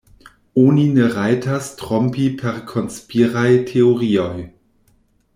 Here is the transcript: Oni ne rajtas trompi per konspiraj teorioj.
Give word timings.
Oni 0.55 0.85
ne 0.93 1.03
rajtas 1.15 1.67
trompi 1.81 2.25
per 2.39 2.57
konspiraj 2.71 3.47
teorioj. 3.73 4.33